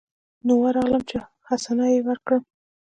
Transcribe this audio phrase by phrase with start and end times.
[0.45, 1.17] نو ورغلم چې
[1.47, 2.43] حسنه يې وركړم.